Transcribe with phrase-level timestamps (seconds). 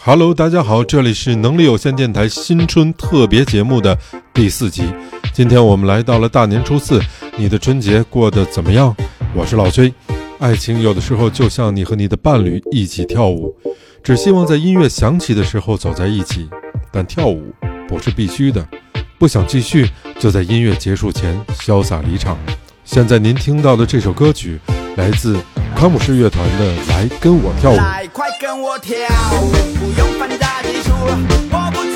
[0.00, 3.98] Hello，大家好，这里是能力有限电台新春特别节目的
[4.32, 4.84] 第四集。
[5.34, 7.00] 今天我们来到了大年初四，
[7.36, 8.94] 你的春节过得怎么样？
[9.34, 9.92] 我是老崔。
[10.38, 13.54] 爱情有的时候就像你和你的伴侣一起跳舞，
[14.02, 16.48] 只希望在音乐响起的时候走在一起，
[16.92, 17.52] 但跳舞
[17.88, 18.66] 不是必须的。
[19.18, 22.38] 不想继续，就在音乐结束前潇洒离场。
[22.84, 24.60] 现在您听到的这首歌曲
[24.96, 25.36] 来自
[25.78, 27.74] 康姆士乐团的《来跟我跳舞》。
[27.76, 28.96] 来，快跟我跳
[29.40, 30.90] 舞，不用翻大技术，
[31.52, 31.87] 我不。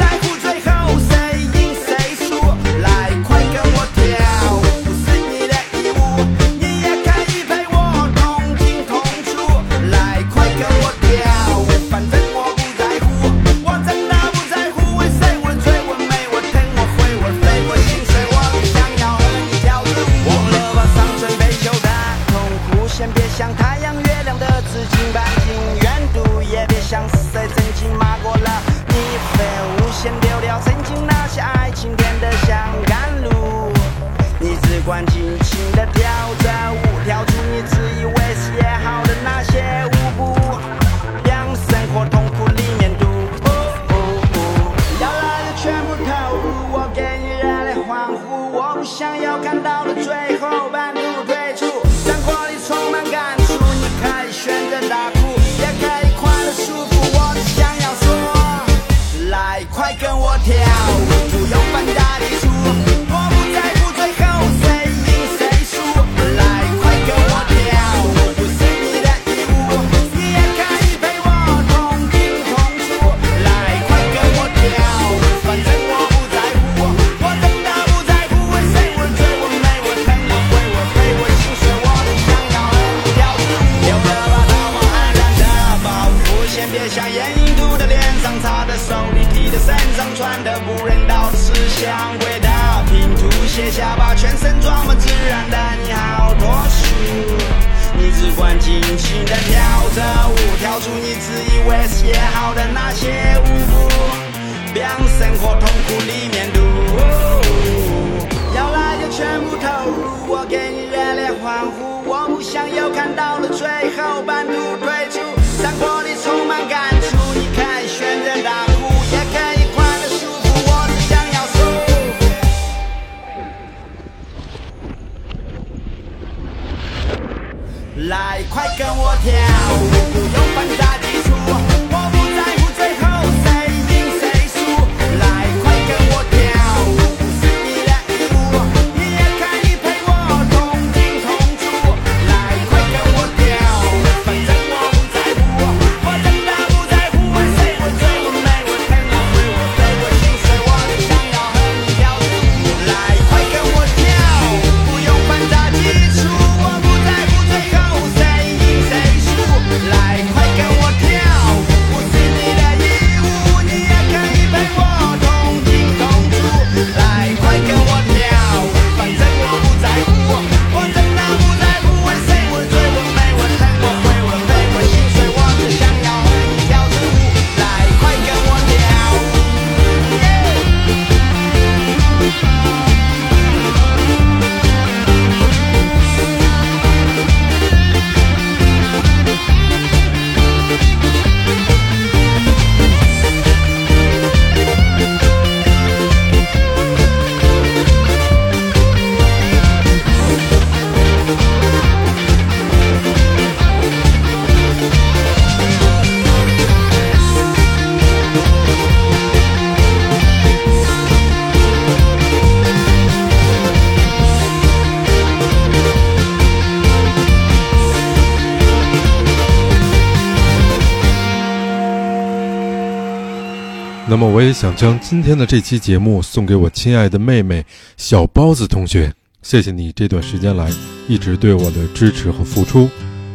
[224.13, 227.65] 那么我也想将今天的这期节目送给我亲爱的妹妹
[227.97, 229.11] 小包子同学
[229.41, 230.71] 谢谢你这段时间来
[231.09, 232.91] 一直对我的支持和付出。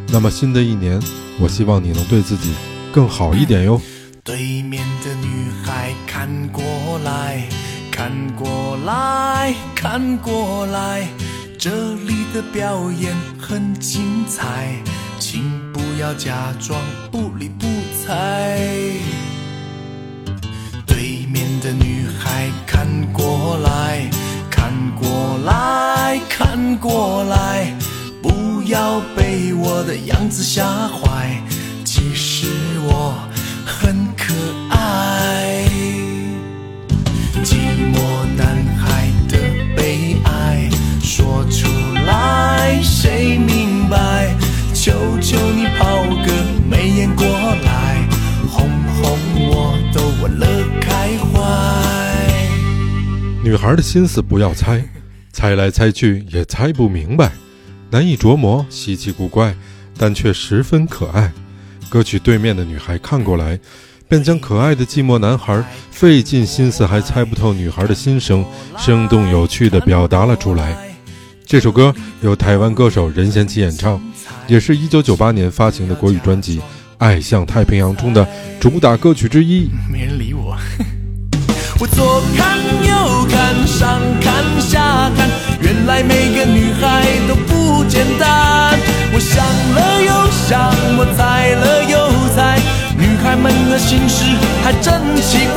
[0.10, 1.02] 那么新的一年
[1.40, 2.54] 我希望你能对自己
[2.92, 3.82] 更好一点哟。
[4.24, 6.64] 对面的女孩看过
[7.04, 7.42] 来
[7.90, 11.08] 看过来看过来
[11.58, 14.76] 这里的表演很精彩
[15.18, 15.42] 请
[15.74, 16.80] 不要假装
[17.12, 17.66] 不理不
[18.06, 19.17] 睬。
[21.68, 24.10] 的女孩，看过来
[24.50, 27.74] 看过来看过来，
[28.22, 31.44] 不要被我的样子吓坏，
[31.84, 32.48] 其实
[32.86, 33.27] 我。
[53.48, 54.84] 女孩的心思不要猜，
[55.32, 57.32] 猜来猜去也猜不明白，
[57.90, 59.56] 难以琢磨，稀奇古怪，
[59.98, 61.32] 但却十分可爱。
[61.88, 63.58] 歌曲对面的女孩看过来，
[64.10, 68.46] 便将可爱的寂寞男孩费尽心思还猜不透女孩的心声，
[68.78, 70.76] 生动有趣地表达了出来。
[71.46, 73.98] 这首歌由台湾歌手任贤齐演唱，
[74.46, 76.60] 也是一九九八年发行的国语专辑
[76.98, 78.28] 《爱向太平洋》中的
[78.60, 79.70] 主打歌曲之一。
[79.90, 80.54] 没人理我。
[81.80, 82.97] 我左看右
[93.88, 94.26] 心事
[94.62, 95.57] 还真奇怪。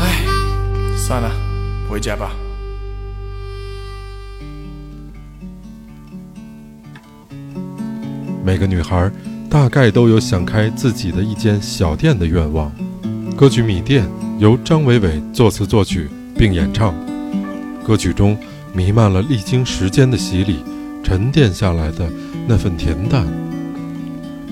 [0.00, 0.02] 哎
[0.96, 1.30] 算了，
[1.88, 2.32] 回家吧。
[8.44, 9.10] 每个女孩
[9.48, 12.70] 大概都有想开自己的一间小店的愿望。
[13.36, 14.04] 歌曲《米店》
[14.38, 16.94] 由张伟伟作词作曲并演唱，
[17.86, 18.36] 歌曲中
[18.74, 20.64] 弥漫了历经时间的洗礼、
[21.04, 22.10] 沉淀下来的
[22.48, 23.24] 那份恬淡。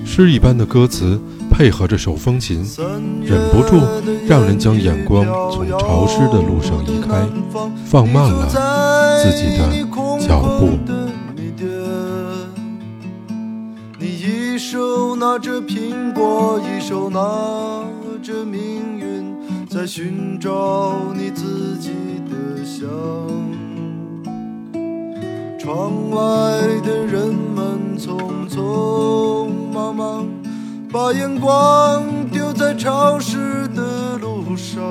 [0.05, 1.19] 诗一般的歌词
[1.51, 2.65] 配合着手风琴，
[3.21, 3.81] 忍不住
[4.25, 7.27] 让人将眼光从潮湿的路上移开，
[7.85, 8.47] 放慢了
[9.21, 9.85] 自己的
[10.25, 10.69] 脚步。
[13.99, 17.19] 你一手拿着苹果，一手拿
[18.21, 19.35] 着命运，
[19.69, 21.91] 在寻找你自己
[22.29, 22.87] 的香。
[25.63, 26.17] 窗外
[26.83, 28.17] 的人们匆
[28.49, 30.27] 匆忙忙，
[30.91, 34.83] 把眼光丢在潮湿的路上。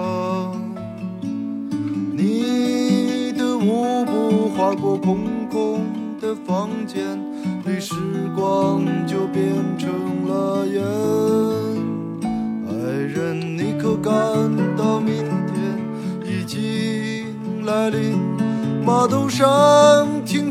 [2.16, 5.82] 你的舞步划过空空
[6.18, 7.18] 的房间
[7.66, 7.94] 里，时
[8.34, 9.90] 光就变成
[10.26, 10.82] 了烟。
[12.66, 14.12] 爱人，你可感
[14.74, 15.78] 到明天
[16.24, 18.18] 已经来临？
[18.84, 19.46] 码头上
[20.24, 20.50] 停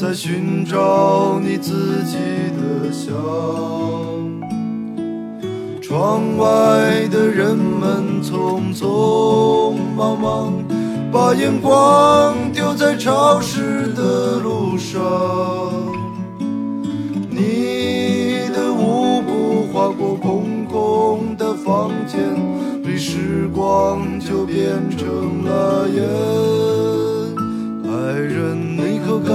[0.00, 2.16] 在寻找你自己
[2.56, 3.12] 的香。
[5.82, 10.54] 窗外的人们匆匆忙忙，
[11.12, 15.02] 把眼光丢在潮湿的路上。
[17.28, 22.22] 你的舞步划过空空的房间，
[22.82, 24.66] 离时光就变
[24.96, 26.02] 成了烟。
[27.92, 29.34] 爱人，你可感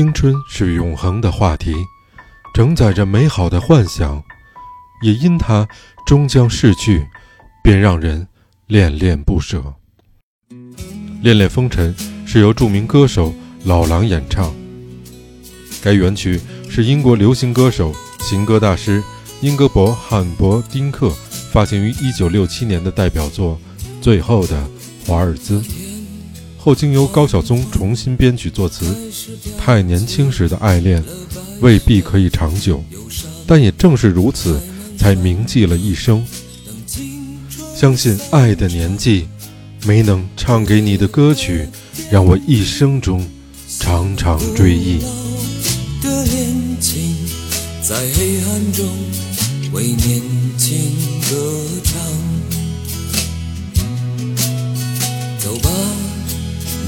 [0.00, 1.74] 青春是永恒的话题，
[2.54, 4.24] 承载着美好的幻想，
[5.02, 5.68] 也因它
[6.06, 7.06] 终将逝去，
[7.62, 8.26] 便让人
[8.66, 9.58] 恋恋不舍。
[11.20, 11.94] 《恋恋风尘》
[12.26, 14.50] 是由著名歌手老狼演唱，
[15.82, 16.40] 该原曲
[16.70, 19.04] 是英国流行歌手、情歌大师
[19.42, 21.10] 英格伯·汉伯丁克
[21.52, 23.60] 发行于1967年的代表作
[24.00, 24.66] 《最后的
[25.06, 25.60] 华尔兹》。
[26.62, 28.84] 后经由高晓松重新编曲作词。
[29.56, 31.02] 太年轻时的爱恋，
[31.60, 32.84] 未必可以长久，
[33.46, 34.60] 但也正是如此，
[34.98, 36.22] 才铭记了一生。
[37.74, 39.26] 相信爱的年纪，
[39.86, 41.66] 没能唱给你的歌曲，
[42.10, 43.26] 让我一生中
[43.78, 44.98] 常常追忆。
[46.02, 46.46] 的恋
[46.78, 47.16] 情，
[47.82, 48.86] 在黑暗中
[49.72, 50.20] 为年
[50.58, 50.76] 轻
[51.30, 52.29] 歌唱。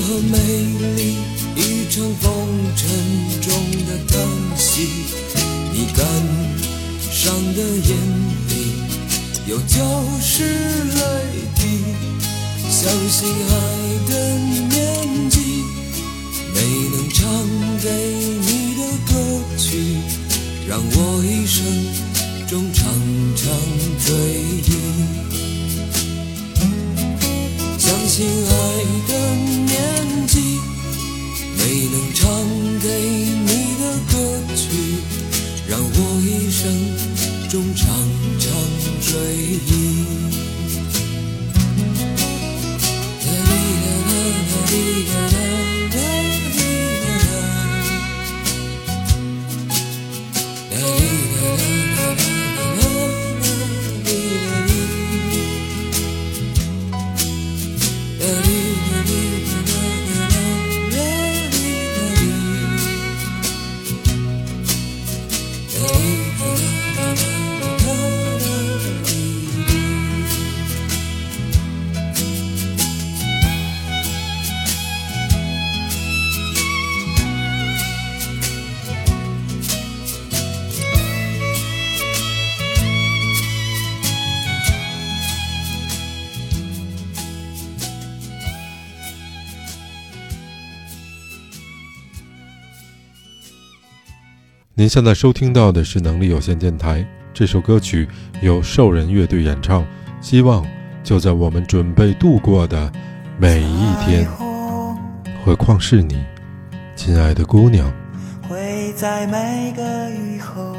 [0.00, 0.36] 和美
[0.96, 1.16] 丽，
[1.56, 2.30] 一场风
[2.76, 2.88] 尘
[3.40, 3.52] 中
[3.86, 4.18] 的叹
[4.56, 4.88] 息。
[5.72, 6.04] 你感
[7.10, 7.90] 伤的眼
[8.48, 8.50] 里
[9.46, 9.76] 有焦
[10.20, 11.00] 失泪
[11.54, 11.60] 滴，
[12.70, 13.52] 相信爱
[14.08, 14.10] 的
[14.68, 14.76] 年
[15.30, 15.36] 纪
[16.54, 16.56] 没
[16.90, 17.18] 能唱
[17.82, 17.86] 给
[18.40, 19.10] 你的歌
[19.56, 19.66] 曲，
[20.68, 21.56] 让我一生
[22.46, 22.84] 中常
[23.36, 23.44] 常
[24.04, 24.06] 追
[24.64, 24.68] 忆。
[27.78, 28.50] 相信爱
[29.08, 29.12] 的
[29.44, 29.47] 你。
[94.88, 98.08] 现在收听到的是能力有限电台，这首歌曲
[98.40, 99.86] 由兽人乐队演唱。
[100.20, 100.66] 希望
[101.04, 102.90] 就在我们准备度过的
[103.38, 104.26] 每一天，
[105.44, 106.24] 何况是你，
[106.96, 107.92] 亲爱的姑娘。
[108.48, 110.74] 会在每个雨后，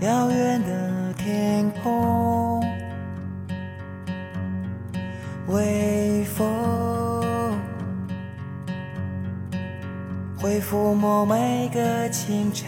[0.00, 2.62] 遥远的天空，
[5.48, 6.99] 微风
[10.40, 12.66] 会抚摸每个清晨，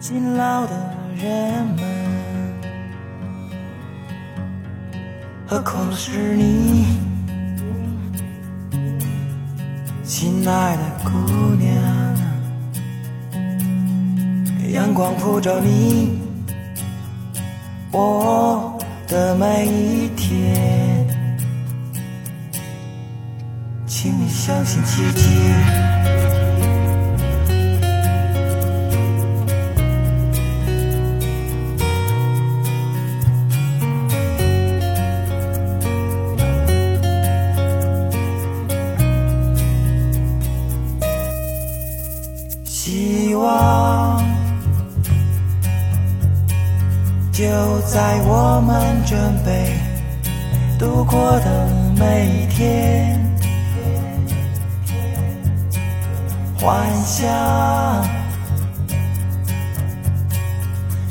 [0.00, 0.72] 勤劳的
[1.14, 1.84] 人们。
[5.46, 6.98] 何况是你，
[10.02, 11.10] 亲爱的姑
[11.54, 11.70] 娘，
[14.72, 16.18] 阳光普照你
[17.92, 21.06] 我的每一天，
[23.86, 25.28] 请你相信奇迹。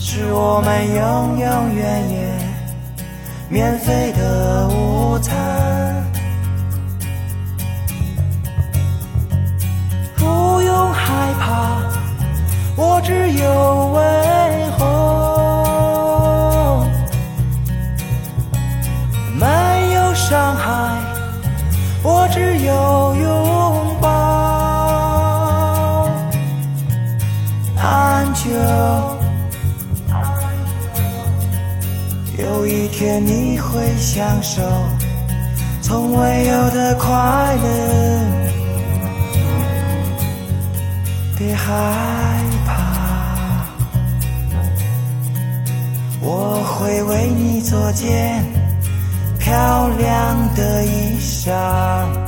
[0.10, 2.40] 是我们永永远远
[3.50, 5.36] 免费的午餐。
[10.16, 11.82] 不用害怕，
[12.78, 14.37] 我只有问
[33.68, 34.62] 会享受
[35.82, 37.08] 从未有的快
[37.56, 37.68] 乐。
[41.38, 41.74] 别害
[42.66, 42.74] 怕，
[46.20, 48.44] 我会为你做件
[49.38, 52.27] 漂亮的衣裳。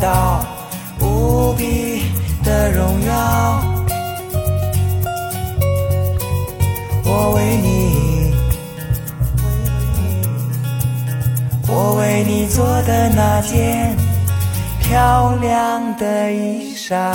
[0.00, 0.40] 到
[1.00, 2.04] 无比
[2.44, 3.62] 的荣耀。
[7.04, 8.34] 我为你，
[11.66, 13.96] 我为你做的那件
[14.80, 17.12] 漂亮的衣裳，